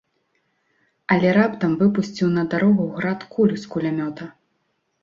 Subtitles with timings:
[1.15, 4.35] Але раптам выпусціў на дарогу град куль з кулямёта.